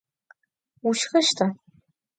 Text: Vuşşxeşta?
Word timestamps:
Vuşşxeşta? 0.81 1.47